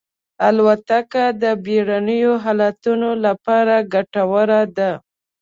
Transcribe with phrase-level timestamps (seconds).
[0.47, 4.91] الوتکه د بېړنیو حالتونو لپاره ګټوره ده.